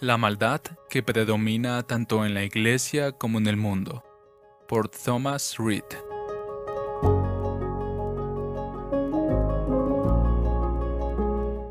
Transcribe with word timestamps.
La 0.00 0.18
maldad 0.18 0.60
que 0.90 1.02
predomina 1.02 1.82
tanto 1.82 2.26
en 2.26 2.34
la 2.34 2.44
iglesia 2.44 3.12
como 3.12 3.38
en 3.38 3.46
el 3.46 3.56
mundo. 3.56 4.04
Por 4.68 4.90
Thomas 4.90 5.56
Reed. 5.58 5.84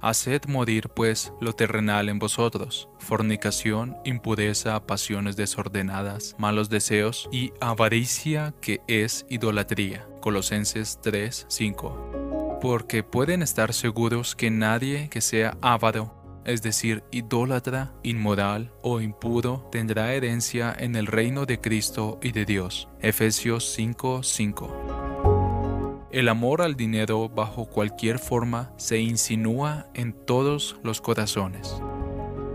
Haced 0.00 0.46
morir 0.46 0.88
pues 0.88 1.34
lo 1.42 1.52
terrenal 1.52 2.08
en 2.08 2.18
vosotros, 2.18 2.88
fornicación, 3.00 3.98
impureza, 4.06 4.86
pasiones 4.86 5.36
desordenadas, 5.36 6.36
malos 6.38 6.70
deseos 6.70 7.28
y 7.30 7.52
avaricia 7.60 8.54
que 8.62 8.80
es 8.86 9.26
idolatría. 9.28 10.08
Colosenses 10.22 11.00
3, 11.02 11.44
5. 11.50 12.58
Porque 12.62 13.02
pueden 13.02 13.42
estar 13.42 13.74
seguros 13.74 14.34
que 14.34 14.50
nadie 14.50 15.10
que 15.10 15.20
sea 15.20 15.58
avaro, 15.60 16.25
es 16.46 16.62
decir, 16.62 17.04
idólatra, 17.10 17.92
inmoral 18.02 18.72
o 18.82 19.00
impuro, 19.00 19.68
tendrá 19.70 20.14
herencia 20.14 20.74
en 20.78 20.96
el 20.96 21.06
reino 21.06 21.44
de 21.44 21.60
Cristo 21.60 22.18
y 22.22 22.32
de 22.32 22.44
Dios. 22.44 22.88
Efesios 23.00 23.70
5, 23.74 24.22
5. 24.22 26.08
El 26.12 26.28
amor 26.30 26.62
al 26.62 26.76
dinero 26.76 27.28
bajo 27.28 27.66
cualquier 27.66 28.18
forma 28.18 28.72
se 28.78 28.98
insinúa 28.98 29.88
en 29.92 30.14
todos 30.14 30.76
los 30.82 31.02
corazones. 31.02 31.82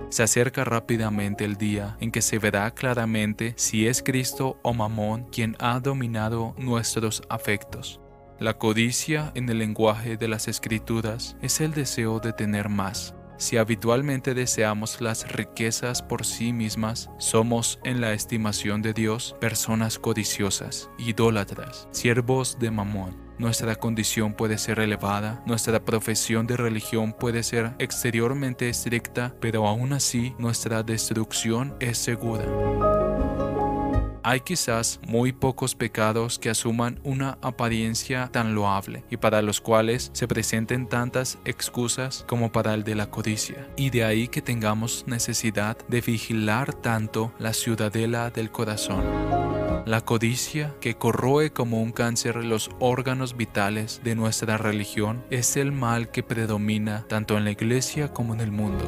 Se 0.09 0.23
acerca 0.23 0.63
rápidamente 0.63 1.45
el 1.45 1.57
día 1.57 1.95
en 1.99 2.11
que 2.11 2.21
se 2.21 2.39
verá 2.39 2.71
claramente 2.71 3.53
si 3.57 3.87
es 3.87 4.01
Cristo 4.01 4.57
o 4.63 4.73
Mamón 4.73 5.25
quien 5.31 5.55
ha 5.59 5.79
dominado 5.79 6.55
nuestros 6.57 7.21
afectos. 7.29 8.01
La 8.39 8.57
codicia 8.57 9.31
en 9.35 9.47
el 9.49 9.59
lenguaje 9.59 10.17
de 10.17 10.27
las 10.27 10.47
escrituras 10.47 11.37
es 11.41 11.61
el 11.61 11.73
deseo 11.73 12.19
de 12.19 12.33
tener 12.33 12.67
más. 12.67 13.13
Si 13.41 13.57
habitualmente 13.57 14.35
deseamos 14.35 15.01
las 15.01 15.31
riquezas 15.31 16.03
por 16.03 16.27
sí 16.27 16.53
mismas, 16.53 17.09
somos 17.17 17.79
en 17.83 17.99
la 17.99 18.13
estimación 18.13 18.83
de 18.83 18.93
Dios 18.93 19.35
personas 19.39 19.97
codiciosas, 19.97 20.91
idólatras, 20.99 21.87
siervos 21.91 22.59
de 22.59 22.69
Mamón 22.69 23.31
nuestra 23.41 23.75
condición 23.75 24.33
puede 24.33 24.59
ser 24.59 24.77
elevada, 24.77 25.41
nuestra 25.47 25.83
profesión 25.83 26.45
de 26.45 26.57
religión 26.57 27.11
puede 27.11 27.41
ser 27.41 27.73
exteriormente 27.79 28.69
estricta, 28.69 29.33
pero 29.41 29.67
aún 29.67 29.93
así 29.93 30.35
nuestra 30.37 30.83
destrucción 30.83 31.75
es 31.79 31.97
segura. 31.97 33.10
Hay 34.23 34.41
quizás 34.41 34.99
muy 35.07 35.31
pocos 35.31 35.73
pecados 35.73 36.37
que 36.37 36.51
asuman 36.51 36.99
una 37.03 37.39
apariencia 37.41 38.29
tan 38.31 38.53
loable 38.53 39.03
y 39.09 39.17
para 39.17 39.41
los 39.41 39.61
cuales 39.61 40.11
se 40.13 40.27
presenten 40.27 40.87
tantas 40.87 41.39
excusas 41.43 42.23
como 42.27 42.51
para 42.51 42.75
el 42.75 42.83
de 42.83 42.93
la 42.93 43.09
codicia. 43.09 43.67
Y 43.75 43.89
de 43.89 44.03
ahí 44.03 44.27
que 44.27 44.43
tengamos 44.43 45.05
necesidad 45.07 45.75
de 45.87 46.01
vigilar 46.01 46.73
tanto 46.73 47.33
la 47.39 47.53
ciudadela 47.53 48.29
del 48.29 48.51
corazón. 48.51 49.03
La 49.87 50.01
codicia, 50.01 50.75
que 50.79 50.93
corroe 50.93 51.51
como 51.51 51.81
un 51.81 51.91
cáncer 51.91 52.35
los 52.45 52.69
órganos 52.79 53.35
vitales 53.35 54.01
de 54.03 54.13
nuestra 54.13 54.57
religión, 54.57 55.23
es 55.31 55.57
el 55.57 55.71
mal 55.71 56.11
que 56.11 56.21
predomina 56.21 57.05
tanto 57.07 57.35
en 57.37 57.45
la 57.45 57.51
iglesia 57.51 58.13
como 58.13 58.35
en 58.35 58.41
el 58.41 58.51
mundo. 58.51 58.85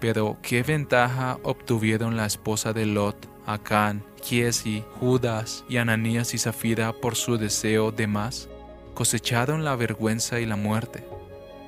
Pero, 0.00 0.38
¿qué 0.40 0.62
ventaja 0.62 1.38
obtuvieron 1.42 2.16
la 2.16 2.24
esposa 2.24 2.72
de 2.72 2.86
Lot, 2.86 3.33
Acán, 3.46 4.02
Kiesi, 4.22 4.84
Judas 5.00 5.64
y 5.68 5.76
Ananías 5.76 6.34
y 6.34 6.38
Zafira 6.38 6.92
por 6.92 7.16
su 7.16 7.36
deseo 7.36 7.92
de 7.92 8.06
más? 8.06 8.48
Cosecharon 8.94 9.64
la 9.64 9.76
vergüenza 9.76 10.40
y 10.40 10.46
la 10.46 10.56
muerte 10.56 11.04